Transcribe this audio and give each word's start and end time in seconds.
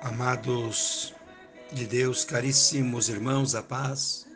Amados 0.00 1.12
de 1.72 1.84
Deus, 1.84 2.24
caríssimos 2.24 3.08
irmãos, 3.08 3.56
a 3.56 3.62
paz 3.64 4.28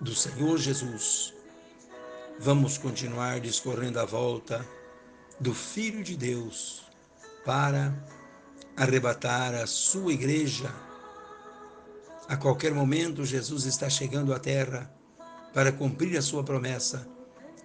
do 0.00 0.14
Senhor 0.14 0.56
Jesus. 0.56 1.34
Vamos 2.38 2.78
continuar 2.78 3.38
discorrendo 3.38 4.00
a 4.00 4.06
volta 4.06 4.66
do 5.38 5.52
Filho 5.52 6.02
de 6.02 6.16
Deus 6.16 6.86
para 7.44 7.94
arrebatar 8.78 9.54
a 9.54 9.66
sua 9.66 10.10
igreja. 10.10 10.74
A 12.26 12.38
qualquer 12.38 12.72
momento, 12.72 13.26
Jesus 13.26 13.66
está 13.66 13.90
chegando 13.90 14.32
à 14.32 14.38
terra 14.38 14.90
para 15.52 15.70
cumprir 15.70 16.16
a 16.16 16.22
sua 16.22 16.42
promessa 16.42 17.06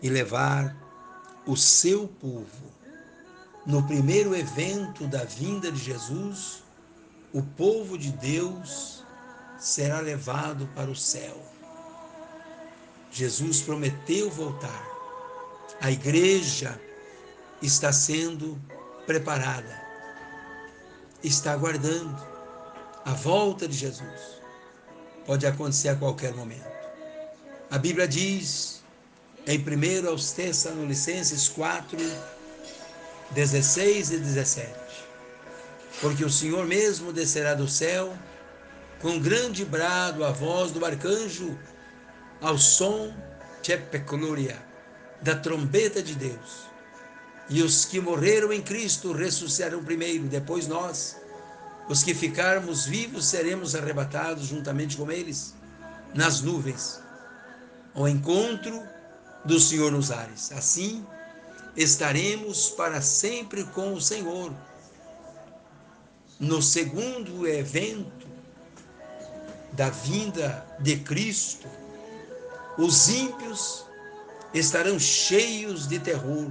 e 0.04 0.10
levar 0.10 0.76
o 1.48 1.56
seu 1.56 2.06
povo. 2.06 2.70
No 3.66 3.88
primeiro 3.88 4.36
evento 4.36 5.08
da 5.08 5.24
vinda 5.24 5.72
de 5.72 5.80
Jesus, 5.80 6.68
o 7.34 7.42
povo 7.42 7.98
de 7.98 8.12
Deus 8.12 9.04
será 9.58 10.00
levado 10.00 10.68
para 10.76 10.90
o 10.90 10.96
céu. 10.96 11.38
Jesus 13.12 13.62
prometeu 13.62 14.30
voltar. 14.30 14.88
A 15.82 15.92
igreja 15.92 16.80
está 17.62 17.92
sendo 17.92 18.60
preparada, 19.06 19.82
está 21.24 21.54
aguardando 21.54 22.22
a 23.06 23.14
volta 23.14 23.68
de 23.68 23.76
Jesus. 23.76 24.40
Pode 25.26 25.46
acontecer 25.46 25.90
a 25.90 25.96
qualquer 25.96 26.34
momento. 26.34 26.68
A 27.70 27.78
Bíblia 27.78 28.08
diz 28.08 28.84
em 29.46 29.60
1 29.60 30.10
aos 30.10 30.32
Tessalonicenses 30.32 31.48
4, 31.50 31.98
16 33.32 34.12
e 34.12 34.18
17 34.18 34.89
porque 36.02 36.24
o 36.24 36.30
Senhor 36.30 36.66
mesmo 36.66 37.12
descerá 37.12 37.54
do 37.54 37.68
céu 37.68 38.16
com 39.02 39.20
grande 39.20 39.64
brado, 39.64 40.24
a 40.24 40.32
voz 40.32 40.72
do 40.72 40.86
arcanjo, 40.86 41.58
ao 42.42 42.58
som 42.58 43.14
Tchepeclúria, 43.62 44.62
da 45.22 45.36
trombeta 45.36 46.02
de 46.02 46.16
Deus. 46.16 46.70
E 47.50 47.62
os 47.64 47.86
que 47.86 48.00
morreram 48.00 48.54
em 48.54 48.62
Cristo 48.62 49.12
ressuscitarão 49.12 49.84
primeiro, 49.84 50.26
depois 50.26 50.68
nós, 50.68 51.18
os 51.88 52.04
que 52.04 52.14
ficarmos 52.14 52.86
vivos, 52.86 53.26
seremos 53.26 53.76
arrebatados 53.76 54.48
juntamente 54.48 54.96
com 54.96 55.12
eles, 55.12 55.56
nas 56.14 56.42
nuvens, 56.42 57.02
ao 57.96 58.08
encontro 58.08 58.84
do 59.44 59.60
Senhor 59.60 59.92
nos 59.92 60.12
ares. 60.12 60.52
Assim, 60.52 61.06
estaremos 61.76 62.70
para 62.70 63.02
sempre 63.02 63.64
com 63.64 63.94
o 63.94 64.02
Senhor 64.02 64.54
no 66.40 66.62
segundo 66.62 67.46
evento 67.46 68.28
da 69.74 69.90
vinda 69.90 70.66
de 70.80 70.98
Cristo, 70.98 71.68
os 72.78 73.10
ímpios 73.10 73.86
estarão 74.54 74.98
cheios 74.98 75.86
de 75.86 76.00
terror 76.00 76.50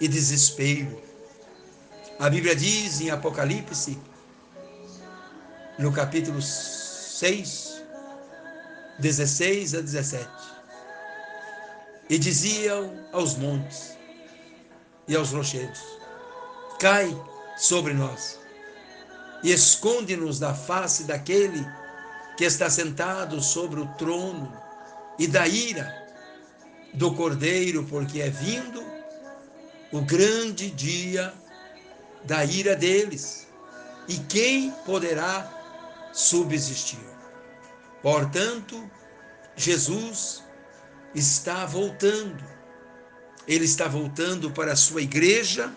e 0.00 0.08
desespero. 0.08 1.00
A 2.18 2.30
Bíblia 2.30 2.56
diz 2.56 3.00
em 3.00 3.10
Apocalipse, 3.10 3.98
no 5.78 5.92
capítulo 5.92 6.40
6, 6.40 7.82
16 8.98 9.74
a 9.74 9.80
17, 9.80 10.28
e 12.08 12.18
diziam 12.18 13.06
aos 13.12 13.36
montes 13.36 13.96
e 15.06 15.14
aos 15.14 15.30
rochedos: 15.32 15.82
Cai 16.78 17.14
sobre 17.56 17.92
nós 17.92 18.41
e 19.42 19.52
esconde-nos 19.52 20.38
da 20.38 20.54
face 20.54 21.04
daquele 21.04 21.66
que 22.36 22.44
está 22.44 22.70
sentado 22.70 23.42
sobre 23.42 23.80
o 23.80 23.86
trono 23.94 24.52
e 25.18 25.26
da 25.26 25.46
ira 25.46 26.02
do 26.94 27.14
Cordeiro, 27.14 27.84
porque 27.84 28.20
é 28.20 28.30
vindo 28.30 28.82
o 29.90 30.00
grande 30.02 30.70
dia 30.70 31.32
da 32.24 32.44
ira 32.44 32.76
deles. 32.76 33.46
E 34.08 34.16
quem 34.18 34.70
poderá 34.84 36.10
subsistir? 36.12 36.98
Portanto, 38.02 38.90
Jesus 39.56 40.42
está 41.14 41.66
voltando. 41.66 42.42
Ele 43.46 43.64
está 43.64 43.88
voltando 43.88 44.50
para 44.50 44.72
a 44.72 44.76
sua 44.76 45.02
igreja 45.02 45.74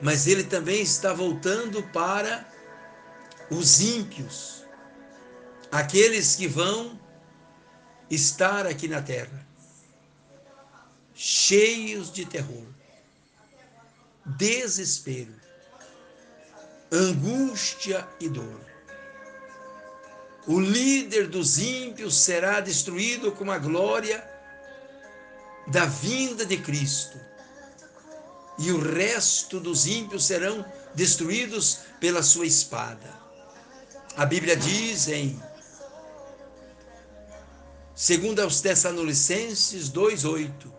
mas 0.00 0.26
ele 0.26 0.44
também 0.44 0.82
está 0.82 1.12
voltando 1.12 1.82
para 1.92 2.46
os 3.50 3.80
ímpios, 3.80 4.64
aqueles 5.70 6.36
que 6.36 6.46
vão 6.46 6.98
estar 8.10 8.66
aqui 8.66 8.86
na 8.86 9.02
terra, 9.02 9.46
cheios 11.14 12.12
de 12.12 12.24
terror, 12.24 12.66
desespero, 14.24 15.34
angústia 16.92 18.06
e 18.20 18.28
dor. 18.28 18.60
O 20.46 20.58
líder 20.60 21.26
dos 21.26 21.58
ímpios 21.58 22.16
será 22.16 22.60
destruído 22.60 23.32
com 23.32 23.50
a 23.50 23.58
glória 23.58 24.26
da 25.66 25.84
vinda 25.84 26.46
de 26.46 26.56
Cristo 26.56 27.27
e 28.58 28.72
o 28.72 28.80
resto 28.80 29.60
dos 29.60 29.86
ímpios 29.86 30.26
serão 30.26 30.64
destruídos 30.94 31.80
pela 32.00 32.22
sua 32.22 32.46
espada. 32.46 33.18
A 34.16 34.26
Bíblia 34.26 34.56
diz 34.56 35.06
em 35.08 35.40
2 37.94 38.38
aos 38.40 38.60
Tessalonicenses 38.60 39.88
2:8. 39.88 40.72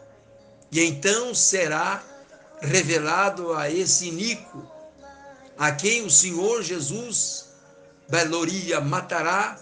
E 0.72 0.82
então 0.82 1.34
será 1.34 2.04
revelado 2.62 3.54
a 3.54 3.70
esse 3.70 4.08
iníquo, 4.08 4.70
a 5.58 5.72
quem 5.72 6.06
o 6.06 6.10
Senhor 6.10 6.62
Jesus 6.62 7.46
Beloria 8.10 8.82
matará 8.82 9.58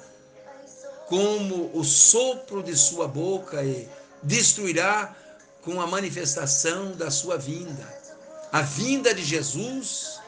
como 1.08 1.72
o 1.74 1.84
sopro 1.84 2.64
de 2.64 2.76
sua 2.76 3.08
boca 3.08 3.64
e 3.64 3.88
destruirá 4.24 5.16
com 5.62 5.80
a 5.82 5.88
manifestação 5.88 6.92
da 6.94 7.12
sua 7.12 7.38
vinda. 7.38 8.07
A 8.52 8.62
vinda 8.62 9.14
de 9.14 9.24
Jesus, 9.24 10.20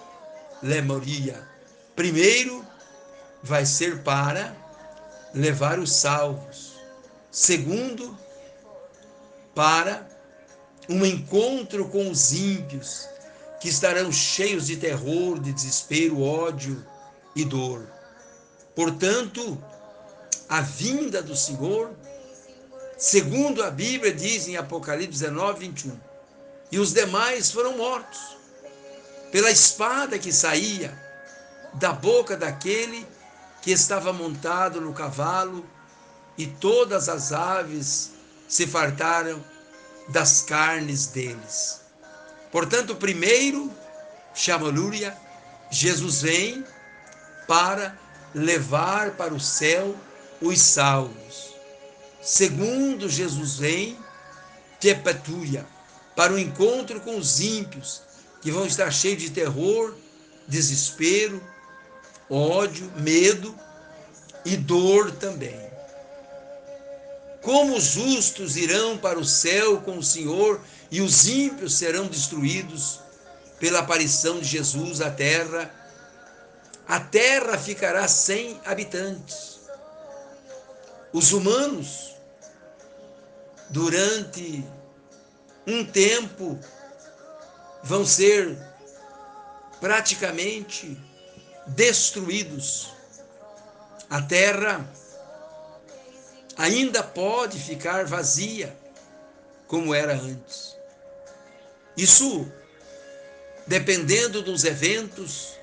Lemoria, 0.61 1.41
primeiro 1.95 2.65
vai 3.41 3.65
ser 3.65 4.03
para 4.03 4.55
levar 5.33 5.79
os 5.79 5.93
salvos. 5.93 6.73
Segundo, 7.31 8.17
para 9.55 10.07
um 10.89 11.05
encontro 11.05 11.87
com 11.89 12.09
os 12.09 12.33
ímpios, 12.33 13.07
que 13.59 13.69
estarão 13.69 14.11
cheios 14.11 14.67
de 14.67 14.77
terror, 14.77 15.39
de 15.39 15.53
desespero, 15.53 16.21
ódio 16.21 16.85
e 17.35 17.45
dor. 17.45 17.87
Portanto, 18.75 19.61
a 20.47 20.61
vinda 20.61 21.21
do 21.21 21.35
Senhor, 21.35 21.91
segundo 22.97 23.63
a 23.63 23.69
Bíblia 23.69 24.13
diz 24.13 24.47
em 24.47 24.57
Apocalipse 24.57 25.19
19, 25.19 25.59
21, 25.59 26.08
e 26.71 26.79
os 26.79 26.93
demais 26.93 27.51
foram 27.51 27.77
mortos 27.77 28.37
pela 29.31 29.51
espada 29.51 30.17
que 30.17 30.31
saía 30.31 30.97
da 31.73 31.93
boca 31.93 32.35
daquele 32.35 33.05
que 33.61 33.71
estava 33.71 34.11
montado 34.13 34.81
no 34.81 34.93
cavalo, 34.93 35.65
e 36.37 36.47
todas 36.47 37.09
as 37.09 37.33
aves 37.33 38.11
se 38.47 38.65
fartaram 38.65 39.43
das 40.07 40.41
carnes 40.41 41.07
deles. 41.07 41.81
Portanto, 42.51 42.95
primeiro, 42.95 43.71
Chamalúria, 44.33 45.15
Jesus 45.69 46.21
vem 46.21 46.65
para 47.47 47.97
levar 48.33 49.11
para 49.11 49.33
o 49.33 49.39
céu 49.39 49.95
os 50.41 50.61
salvos. 50.61 51.53
Segundo, 52.21 53.09
Jesus 53.09 53.57
vem, 53.57 53.97
Tepetúria, 54.79 55.67
para 56.15 56.33
o 56.33 56.39
encontro 56.39 56.99
com 57.01 57.17
os 57.17 57.39
ímpios, 57.39 58.01
que 58.41 58.51
vão 58.51 58.65
estar 58.65 58.91
cheios 58.91 59.21
de 59.21 59.29
terror, 59.29 59.93
desespero, 60.47 61.41
ódio, 62.29 62.91
medo 62.97 63.55
e 64.45 64.55
dor 64.55 65.11
também. 65.11 65.69
Como 67.41 67.75
os 67.75 67.83
justos 67.83 68.57
irão 68.57 68.97
para 68.97 69.17
o 69.17 69.25
céu 69.25 69.81
com 69.81 69.97
o 69.97 70.03
Senhor 70.03 70.59
e 70.91 71.01
os 71.01 71.27
ímpios 71.27 71.75
serão 71.75 72.07
destruídos 72.07 72.99
pela 73.59 73.79
aparição 73.79 74.39
de 74.39 74.45
Jesus 74.45 75.01
à 75.01 75.09
terra, 75.09 75.73
a 76.87 76.99
terra 76.99 77.57
ficará 77.57 78.07
sem 78.07 78.59
habitantes. 78.65 79.59
Os 81.13 81.31
humanos, 81.31 82.15
durante 83.69 84.65
um 85.69 85.85
tempo 85.85 86.59
vão 87.83 88.05
ser 88.05 88.57
praticamente 89.79 90.97
destruídos. 91.67 92.89
A 94.09 94.21
terra 94.21 94.89
ainda 96.57 97.03
pode 97.03 97.59
ficar 97.59 98.05
vazia 98.05 98.75
como 99.67 99.93
era 99.93 100.13
antes. 100.13 100.75
Isso 101.95 102.51
dependendo 103.67 104.41
dos 104.41 104.63
eventos 104.63 105.53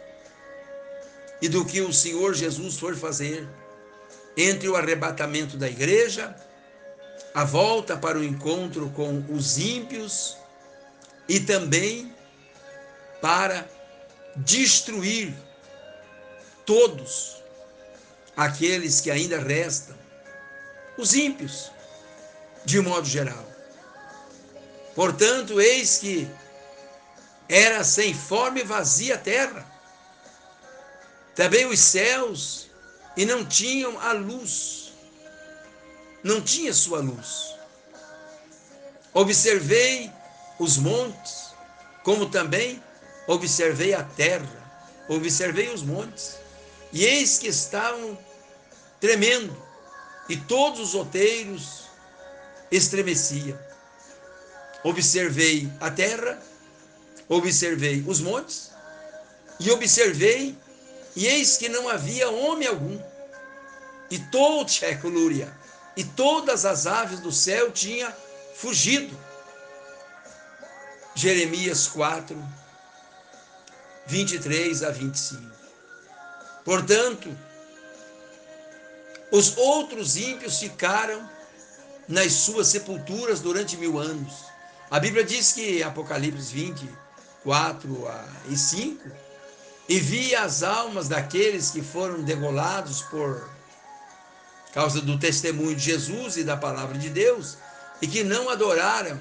e 1.43 1.49
do 1.49 1.64
que 1.64 1.81
o 1.81 1.93
Senhor 1.93 2.35
Jesus 2.35 2.79
for 2.79 2.97
fazer 2.97 3.47
entre 4.37 4.69
o 4.69 4.76
arrebatamento 4.76 5.56
da 5.56 5.69
igreja, 5.69 6.37
a 7.37 7.44
volta 7.44 7.99
para 7.99 8.19
o 8.19 8.25
encontro 8.25 8.88
com 8.97 9.23
os 9.29 9.59
ímpios 9.59 10.38
e 11.29 11.38
também 11.38 12.11
para 13.21 13.69
destruir 14.37 15.35
todos 16.65 17.37
aqueles 18.35 19.03
que 19.03 19.11
ainda 19.11 19.38
restam, 19.38 19.94
os 20.97 21.12
ímpios, 21.12 21.71
de 22.65 22.81
modo 22.81 23.06
geral. 23.06 23.47
Portanto, 24.94 25.61
eis 25.61 25.99
que 25.99 26.27
era 27.50 27.85
sem 27.85 28.15
forma 28.15 28.61
e 28.61 28.65
vazia 28.65 29.17
a 29.17 29.19
terra, 29.19 29.67
também 31.35 31.67
os 31.67 31.81
céus, 31.81 32.71
e 33.15 33.27
não 33.27 33.44
tinham 33.44 34.00
a 34.00 34.12
luz, 34.12 34.86
não 36.26 36.40
tinha 36.40 36.75
sua 36.75 36.99
luz. 36.99 37.55
Observei 39.14 40.11
os 40.58 40.76
montes, 40.76 41.52
como 42.02 42.28
também 42.28 42.82
observei 43.28 43.94
a 43.94 44.02
terra, 44.02 44.49
observei 45.08 45.73
os 45.73 45.82
montes, 45.82 46.37
e 46.93 47.05
eis 47.05 47.38
que 47.38 47.46
estavam 47.46 48.19
tremendo, 49.00 49.56
e 50.28 50.37
todos 50.37 50.81
os 50.81 50.94
outeiros 50.96 51.84
estremeciam. 52.73 53.58
Observei 54.82 55.70
a 55.81 55.93
terra, 55.93 56.43
observei 57.28 58.05
os 58.06 58.20
montes, 58.20 58.73
e 59.61 59.70
observei, 59.70 60.58
e 61.14 61.26
eis 61.26 61.56
que 61.56 61.69
não 61.69 61.88
havia 61.88 62.28
homem 62.28 62.67
algum. 62.67 63.00
E 64.11 64.19
todo 64.19 64.67
Tchecolúria, 64.67 65.52
e 65.96 66.04
todas 66.04 66.64
as 66.64 66.87
aves 66.87 67.20
do 67.20 67.32
céu 67.32 67.72
tinham 67.72 68.12
fugido. 68.54 69.16
Jeremias 71.14 71.88
4, 71.88 72.37
23 74.06 74.82
a 74.82 74.90
25. 74.90 75.43
Portanto, 76.64 77.34
os 79.31 79.56
outros 79.56 80.16
ímpios 80.16 80.58
ficaram 80.58 81.28
nas 82.06 82.32
suas 82.32 82.69
sepulturas 82.69 83.40
durante 83.40 83.76
mil 83.76 83.99
anos. 83.99 84.44
A 84.90 85.00
Bíblia 85.00 85.25
diz 85.25 85.52
que, 85.52 85.82
Apocalipse 85.82 86.52
20, 86.52 86.88
4 87.42 88.08
e 88.49 88.56
5, 88.56 89.10
e 89.88 89.99
via 89.99 90.42
as 90.42 90.62
almas 90.62 91.08
daqueles 91.08 91.70
que 91.70 91.81
foram 91.81 92.22
degolados 92.22 93.02
por 93.02 93.56
causa 94.76 95.00
do 95.00 95.19
testemunho 95.19 95.75
de 95.75 95.84
Jesus 95.84 96.37
e 96.37 96.44
da 96.44 96.55
palavra 96.55 96.99
de 96.99 97.08
Deus, 97.08 97.56
e 98.02 98.06
que 98.06 98.23
não 98.23 98.50
adoraram 98.50 99.19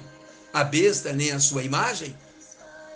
a 0.52 0.62
besta 0.62 1.14
nem 1.14 1.32
a 1.32 1.40
sua 1.40 1.62
imagem, 1.62 2.14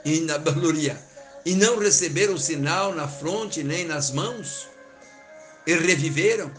e 0.05 0.21
na 0.21 0.35
e 1.43 1.55
não 1.55 1.79
receberam 1.79 2.37
sinal 2.37 2.95
na 2.95 3.09
fronte 3.09 3.65
nem 3.65 3.87
nas 3.87 4.11
mãos, 4.11 4.69
e 5.67 5.75
reviveram, 5.75 6.53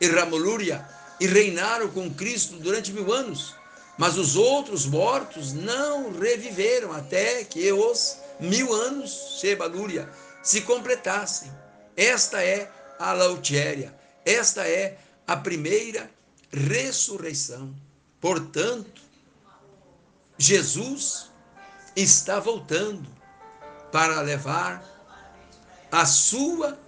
e 0.00 0.06
ramolúria, 0.06 0.86
e 1.18 1.26
reinaram 1.26 1.88
com 1.88 2.08
Cristo 2.08 2.54
durante 2.58 2.92
mil 2.92 3.12
anos. 3.12 3.52
Mas 3.98 4.16
os 4.16 4.36
outros 4.36 4.86
mortos 4.86 5.52
não 5.52 6.16
reviveram 6.16 6.92
até 6.92 7.42
que 7.42 7.72
os 7.72 8.16
mil 8.38 8.72
anos, 8.72 9.38
Shebalúria, 9.40 10.08
se 10.40 10.60
completassem. 10.60 11.50
Esta 11.96 12.40
é 12.44 12.70
a 12.96 13.12
lautéria, 13.12 13.92
esta 14.24 14.64
é 14.64 14.96
a 15.28 15.36
primeira 15.36 16.10
ressurreição. 16.50 17.74
Portanto, 18.18 19.02
Jesus 20.38 21.30
está 21.94 22.40
voltando 22.40 23.06
para 23.92 24.22
levar 24.22 24.82
a 25.92 26.06
sua 26.06 26.78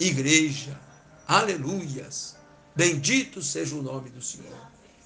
igreja. 0.00 0.80
Aleluias! 1.28 2.36
Bendito 2.74 3.42
seja 3.42 3.76
o 3.76 3.82
nome 3.82 4.08
do 4.08 4.22
Senhor. 4.22 4.58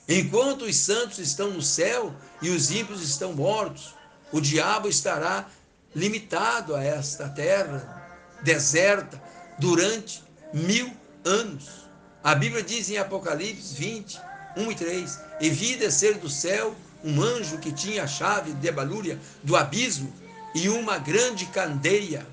Enquanto 0.08 0.62
os 0.62 0.76
santos 0.76 1.18
estão 1.18 1.50
no 1.50 1.60
céu 1.60 2.14
e 2.40 2.48
os 2.48 2.70
ímpios 2.70 3.02
estão 3.02 3.32
mortos, 3.32 3.94
o 4.32 4.40
diabo 4.40 4.88
estará 4.88 5.50
limitado 5.94 6.76
a 6.76 6.82
esta 6.82 7.28
terra 7.28 8.08
deserta 8.42 9.20
durante 9.58 10.22
mil 10.54 10.96
anos. 11.24 11.87
A 12.22 12.34
Bíblia 12.34 12.62
diz 12.62 12.90
em 12.90 12.98
Apocalipse 12.98 13.74
20, 13.74 14.20
1 14.56 14.72
e 14.72 14.74
3: 14.74 15.20
E 15.40 15.50
vi 15.50 15.76
descer 15.76 16.18
do 16.18 16.28
céu 16.28 16.74
um 17.04 17.22
anjo 17.22 17.58
que 17.58 17.72
tinha 17.72 18.04
a 18.04 18.08
chave 18.08 18.52
de 18.52 18.72
balúria 18.72 19.18
do 19.42 19.56
abismo 19.56 20.12
e 20.54 20.68
uma 20.68 20.98
grande 20.98 21.46
candeia 21.46 22.26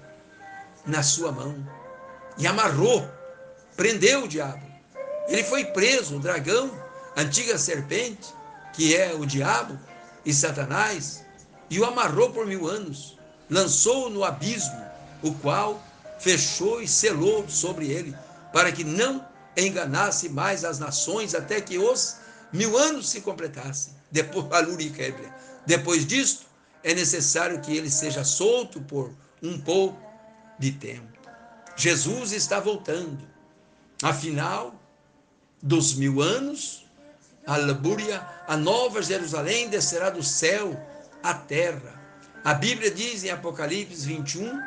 na 0.85 1.03
sua 1.03 1.31
mão. 1.31 1.55
E 2.37 2.47
amarrou, 2.47 3.07
prendeu 3.75 4.23
o 4.23 4.27
diabo. 4.27 4.65
Ele 5.27 5.43
foi 5.43 5.65
preso, 5.65 6.17
o 6.17 6.19
dragão, 6.19 6.71
antiga 7.15 7.57
serpente, 7.57 8.33
que 8.73 8.95
é 8.95 9.13
o 9.13 9.25
diabo 9.25 9.79
e 10.25 10.33
Satanás, 10.33 11.23
e 11.69 11.79
o 11.79 11.85
amarrou 11.85 12.31
por 12.31 12.45
mil 12.45 12.67
anos, 12.67 13.17
lançou-o 13.49 14.09
no 14.09 14.23
abismo, 14.23 14.83
o 15.21 15.33
qual 15.35 15.81
fechou 16.19 16.81
e 16.81 16.87
selou 16.87 17.47
sobre 17.47 17.89
ele, 17.89 18.15
para 18.51 18.71
que 18.71 18.83
não 18.83 19.25
enganasse 19.57 20.29
mais 20.29 20.63
as 20.63 20.79
nações 20.79 21.33
até 21.33 21.61
que 21.61 21.77
os 21.77 22.17
mil 22.51 22.77
anos 22.77 23.09
se 23.09 23.21
completassem. 23.21 23.93
Depois, 24.11 24.45
depois 25.65 26.05
disto, 26.05 26.45
é 26.83 26.93
necessário 26.93 27.59
que 27.61 27.75
ele 27.75 27.89
seja 27.89 28.23
solto 28.23 28.81
por 28.81 29.11
um 29.41 29.59
pouco 29.59 29.99
de 30.59 30.71
tempo. 30.71 31.15
Jesus 31.75 32.31
está 32.31 32.59
voltando. 32.59 33.27
Afinal, 34.01 34.79
dos 35.61 35.95
mil 35.95 36.21
anos, 36.21 36.85
a 37.45 37.57
Labúria, 37.57 38.25
a 38.47 38.55
nova 38.55 39.01
Jerusalém 39.01 39.69
descerá 39.69 40.09
do 40.09 40.23
céu 40.23 40.79
à 41.23 41.33
terra. 41.33 41.99
A 42.43 42.53
Bíblia 42.53 42.91
diz 42.91 43.23
em 43.23 43.31
Apocalipse 43.31 44.05
21, 44.05 44.59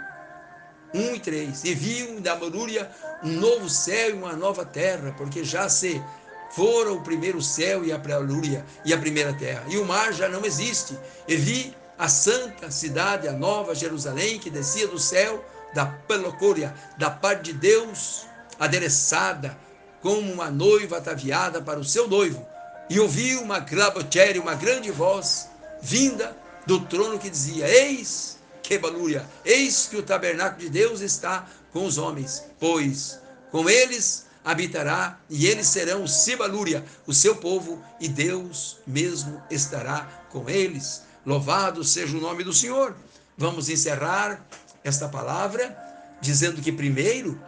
1 0.95 1.14
e 1.14 1.21
3: 1.21 1.64
E 1.64 1.75
viu 1.75 2.21
da 2.21 2.37
Morúria 2.37 2.90
um 3.23 3.33
novo 3.33 3.68
céu 3.68 4.11
e 4.11 4.12
uma 4.12 4.33
nova 4.33 4.64
terra, 4.64 5.14
porque 5.16 5.45
já 5.45 5.68
se 5.68 6.02
fora 6.50 6.92
o 6.92 7.02
primeiro 7.02 7.42
céu 7.42 7.85
e 7.85 7.92
a 7.92 7.99
prelúria 7.99 8.64
e 8.85 8.92
a 8.92 8.99
primeira 8.99 9.35
terra, 9.35 9.64
e 9.68 9.76
o 9.76 9.85
mar 9.85 10.12
já 10.12 10.28
não 10.28 10.45
existe. 10.45 10.99
E 11.26 11.37
vi 11.37 11.76
a 11.99 12.09
santa 12.09 12.71
cidade, 12.71 13.28
a 13.28 13.33
nova 13.33 13.75
Jerusalém, 13.75 14.38
que 14.38 14.50
descia 14.50 14.87
do 14.87 14.99
céu, 14.99 15.45
da 15.75 15.87
pelocúria, 15.87 16.75
da 16.97 17.11
parte 17.11 17.52
de 17.52 17.54
Deus, 17.54 18.25
adereçada 18.59 19.57
como 20.00 20.33
uma 20.33 20.50
noiva 20.50 20.99
ataviada 20.99 21.61
para 21.61 21.78
o 21.78 21.85
seu 21.85 22.09
noivo. 22.09 22.47
E 22.88 22.99
ouvi 22.99 23.37
uma 23.37 23.61
clabotéria, 23.61 24.40
uma 24.40 24.54
grande 24.54 24.90
voz, 24.90 25.49
vinda 25.83 26.35
do 26.66 26.80
trono 26.80 27.18
que 27.18 27.28
dizia: 27.28 27.68
Eis 27.68 28.38
que 28.69 28.77
balúria, 28.77 29.27
eis 29.47 29.89
que 29.91 29.97
o 29.97 30.03
tabernáculo 30.03 30.61
de 30.61 30.69
Deus 30.69 31.01
está 31.01 31.49
com 31.73 31.87
os 31.87 31.97
homens, 31.97 32.45
pois 32.61 33.19
com 33.51 33.67
eles 33.67 34.27
habitará 34.45 35.19
e 35.31 35.47
eles 35.47 35.69
serão 35.69 36.07
Sibalúria, 36.07 36.85
o 37.07 37.15
seu 37.15 37.37
povo, 37.37 37.83
e 37.99 38.09
Deus 38.09 38.77
mesmo 38.87 39.43
estará 39.51 40.27
com 40.29 40.51
eles. 40.51 41.01
Louvado 41.25 41.83
seja 41.83 42.15
o 42.15 42.21
nome 42.21 42.45
do 42.45 42.53
Senhor. 42.53 42.95
Vamos 43.39 43.71
encerrar 43.71 44.45
esta 44.85 45.09
palavra 45.09 45.75
dizendo 46.21 46.61
que 46.61 46.71
primeiro 46.71 47.41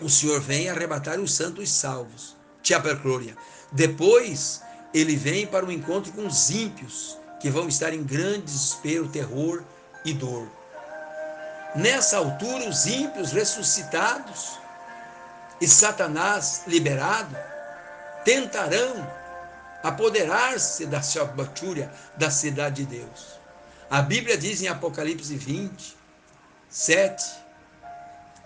o 0.00 0.08
Senhor 0.08 0.40
vem 0.40 0.70
arrebatar 0.70 1.18
os 1.18 1.34
santos 1.34 1.68
salvos, 1.68 2.36
Glória. 3.02 3.36
Depois 3.72 4.62
ele 4.94 5.16
vem 5.16 5.48
para 5.48 5.66
o 5.66 5.72
encontro 5.72 6.12
com 6.12 6.24
os 6.24 6.48
ímpios, 6.48 7.18
que 7.40 7.50
vão 7.50 7.66
estar 7.66 7.92
em 7.92 8.04
grande 8.04 8.42
desespero, 8.42 9.08
terror 9.08 9.64
e 10.04 10.12
dor. 10.12 10.48
Nessa 11.74 12.18
altura, 12.18 12.68
os 12.68 12.86
ímpios 12.86 13.32
ressuscitados 13.32 14.58
e 15.60 15.66
Satanás 15.66 16.62
liberado 16.66 17.36
tentarão 18.24 19.10
apoderar-se 19.82 20.86
da 20.86 21.02
Shabbatúria, 21.02 21.90
da 22.16 22.30
cidade 22.30 22.84
de 22.84 22.98
Deus. 22.98 23.38
A 23.90 24.00
Bíblia 24.00 24.36
diz 24.36 24.62
em 24.62 24.68
Apocalipse 24.68 25.36
20, 25.36 25.96
7, 26.68 27.24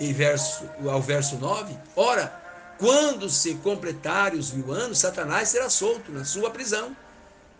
em 0.00 0.12
verso, 0.12 0.68
ao 0.88 1.00
verso 1.00 1.36
9, 1.36 1.76
ora, 1.96 2.32
quando 2.78 3.28
se 3.28 3.54
completarem 3.56 4.38
os 4.38 4.52
mil 4.52 4.72
anos, 4.72 4.98
Satanás 4.98 5.48
será 5.48 5.68
solto 5.68 6.12
na 6.12 6.24
sua 6.24 6.50
prisão 6.50 6.96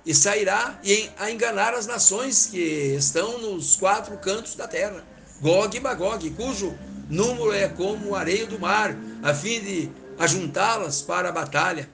e 0.05 0.15
sairá 0.15 0.81
a 1.19 1.31
enganar 1.31 1.75
as 1.75 1.87
nações 1.87 2.47
que 2.47 2.95
estão 2.97 3.39
nos 3.39 3.77
quatro 3.77 4.17
cantos 4.19 4.55
da 4.55 4.67
terra, 4.67 5.05
Gog 5.41 5.77
e 5.77 5.81
Magog, 5.81 6.31
cujo 6.31 6.77
número 7.09 7.53
é 7.53 7.69
como 7.69 8.11
o 8.11 8.15
areio 8.15 8.47
do 8.47 8.59
mar, 8.59 8.97
a 9.23 9.35
fim 9.35 9.61
de 9.61 9.91
ajuntá-las 10.19 11.01
para 11.03 11.29
a 11.29 11.33
batalha, 11.33 11.89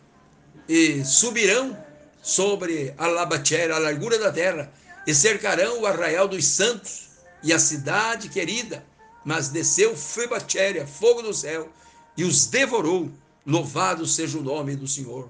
e 0.69 1.05
subirão 1.05 1.77
sobre 2.23 2.95
a 2.97 3.07
Labatera, 3.07 3.77
a 3.77 3.79
largura 3.79 4.19
da 4.19 4.33
terra, 4.33 4.73
e 5.07 5.15
cercarão 5.15 5.81
o 5.81 5.87
arraial 5.87 6.27
dos 6.27 6.47
santos 6.47 7.09
e 7.43 7.53
a 7.53 7.59
cidade 7.59 8.31
querida, 8.31 8.85
mas 9.25 9.49
desceu 9.49 9.95
Febatéria, 9.95 10.87
fogo 10.87 11.23
do 11.23 11.35
céu, 11.35 11.69
e 12.17 12.25
os 12.25 12.47
devorou. 12.47 13.11
Louvado 13.47 14.07
seja 14.07 14.39
o 14.39 14.43
nome 14.43 14.75
do 14.75 14.89
Senhor. 14.89 15.29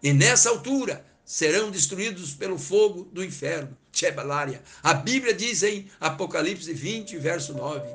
E 0.00 0.12
nessa 0.12 0.50
altura 0.50 1.04
serão 1.30 1.70
destruídos 1.70 2.34
pelo 2.34 2.58
fogo 2.58 3.08
do 3.12 3.22
inferno. 3.22 3.78
Tchebalária. 3.92 4.60
A 4.82 4.92
Bíblia 4.92 5.32
diz 5.32 5.62
em 5.62 5.88
Apocalipse 6.00 6.72
20, 6.74 7.16
verso 7.18 7.54
9: 7.54 7.88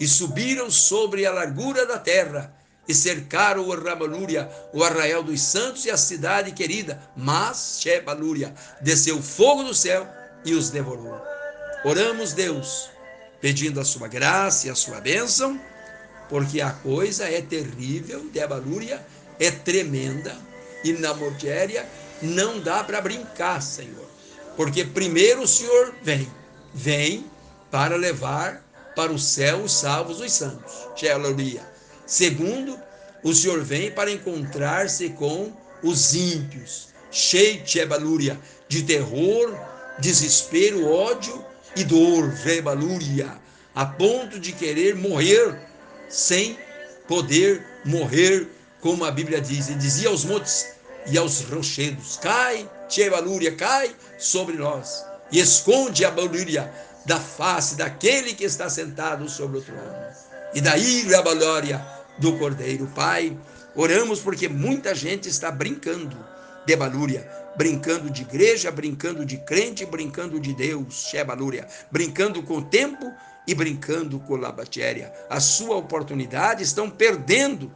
E 0.00 0.08
subiram 0.08 0.70
sobre 0.70 1.26
a 1.26 1.30
largura 1.30 1.84
da 1.84 1.98
terra 1.98 2.56
e 2.88 2.94
cercaram 2.94 3.68
o 3.68 3.78
Ramalúria, 3.78 4.50
o 4.72 4.82
arraial 4.82 5.22
dos 5.22 5.42
santos 5.42 5.84
e 5.84 5.90
a 5.90 5.96
cidade 5.98 6.52
querida. 6.52 7.02
Mas 7.14 7.80
Shebalúria 7.82 8.54
desceu 8.80 9.22
fogo 9.22 9.62
do 9.62 9.74
céu 9.74 10.08
e 10.42 10.54
os 10.54 10.70
devorou. 10.70 11.20
Oramos, 11.84 12.32
Deus, 12.32 12.88
pedindo 13.42 13.78
a 13.78 13.84
sua 13.84 14.08
graça 14.08 14.68
e 14.68 14.70
a 14.70 14.74
sua 14.74 15.02
bênção, 15.02 15.60
porque 16.30 16.62
a 16.62 16.70
coisa 16.70 17.28
é 17.28 17.42
terrível, 17.42 18.24
Debalúria 18.32 19.04
é 19.38 19.50
tremenda 19.50 20.34
e 20.82 20.94
na 20.94 21.12
mortéria 21.12 21.86
não 22.22 22.60
dá 22.60 22.82
para 22.84 23.00
brincar, 23.00 23.62
Senhor. 23.62 24.08
Porque 24.56 24.84
primeiro 24.84 25.42
o 25.42 25.48
Senhor 25.48 25.94
vem, 26.02 26.30
vem 26.74 27.24
para 27.70 27.96
levar 27.96 28.64
para 28.94 29.12
o 29.12 29.18
céu 29.18 29.62
os 29.62 29.72
salvos, 29.72 30.20
os 30.20 30.32
santos. 30.32 30.72
Aleluia. 31.12 31.62
Segundo, 32.06 32.78
o 33.22 33.34
Senhor 33.34 33.62
vem 33.62 33.90
para 33.90 34.10
encontrar-se 34.10 35.10
com 35.10 35.52
os 35.82 36.14
ímpios, 36.14 36.88
cheio 37.10 37.62
de 38.68 38.82
terror, 38.82 39.58
desespero, 39.98 40.86
ódio 40.86 41.44
e 41.76 41.84
dor, 41.84 42.28
rebalúria, 42.28 43.38
a 43.74 43.86
ponto 43.86 44.38
de 44.38 44.52
querer 44.52 44.94
morrer 44.94 45.58
sem 46.08 46.58
poder 47.06 47.64
morrer, 47.84 48.48
como 48.80 49.04
a 49.04 49.10
Bíblia 49.10 49.40
diz. 49.40 49.68
E 49.68 49.74
dizia 49.74 50.08
aos 50.08 50.24
montes 50.24 50.66
e 51.06 51.18
aos 51.18 51.40
rochedos: 51.42 52.16
Cai, 52.16 52.68
Tchebalúria, 52.88 53.54
cai 53.54 53.94
sobre 54.18 54.56
nós 54.56 55.04
e 55.30 55.38
esconde 55.38 56.04
a 56.04 56.10
balúria 56.10 56.72
da 57.06 57.18
face 57.18 57.76
daquele 57.76 58.34
que 58.34 58.44
está 58.44 58.68
sentado 58.68 59.28
sobre 59.28 59.58
o 59.58 59.62
trono. 59.62 59.80
E 60.54 60.60
daí 60.60 61.14
a 61.14 61.22
balúria 61.22 61.84
do 62.18 62.36
Cordeiro. 62.38 62.86
Pai, 62.88 63.36
oramos 63.74 64.20
porque 64.20 64.48
muita 64.48 64.94
gente 64.94 65.28
está 65.28 65.50
brincando 65.50 66.16
de 66.66 66.76
balúria 66.76 67.40
brincando 67.56 68.10
de 68.10 68.22
igreja, 68.22 68.70
brincando 68.70 69.24
de 69.24 69.36
crente, 69.36 69.84
brincando 69.84 70.40
de 70.40 70.54
Deus, 70.54 71.08
Shebalúria, 71.10 71.66
brincando 71.90 72.42
com 72.42 72.58
o 72.58 72.62
tempo 72.62 73.12
e 73.46 73.54
brincando 73.54 74.18
com 74.20 74.36
a 74.44 74.52
batéria. 74.52 75.12
A 75.28 75.40
sua 75.40 75.76
oportunidade 75.76 76.62
estão 76.62 76.88
perdendo 76.88 77.72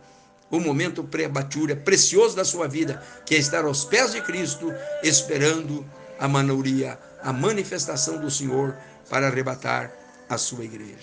o 0.51 0.61
momento 0.61 1.03
pré-batúria 1.05 1.75
precioso 1.75 2.37
da 2.37 2.45
sua 2.45 2.69
vida, 2.69 3.03
que 3.27 3.35
é 3.35 3.39
estar 3.39 3.65
aos 3.65 3.85
pés 3.85 4.13
de 4.13 4.21
Cristo, 4.21 4.73
esperando 5.03 5.85
a 6.19 6.29
manouria, 6.29 6.99
a 7.23 7.33
manifestação 7.33 8.19
do 8.19 8.31
Senhor 8.31 8.77
para 9.09 9.27
arrebatar 9.27 9.93
a 10.29 10.39
sua 10.39 10.65
igreja. 10.65 10.95